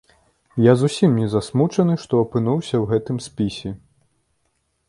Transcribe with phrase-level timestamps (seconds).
[0.67, 3.75] Я зусім не засмучаны, што апынуўся ў гэтым спісе.